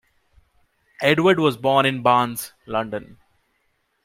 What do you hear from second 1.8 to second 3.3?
in Barnes, London.